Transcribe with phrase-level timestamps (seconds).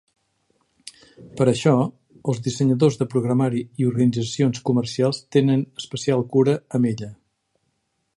[1.41, 1.73] Per això,
[2.33, 7.11] els dissenyadors de programari i organitzacions comercials tenen especial cura amb ella.